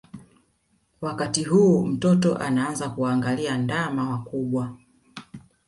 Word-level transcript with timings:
Wakati 1.01 1.43
huu 1.43 1.85
mtoto 1.85 2.35
anaanza 2.37 2.89
kuwaangalia 2.89 3.57
ndama 3.57 4.09
wakubwa 4.09 4.75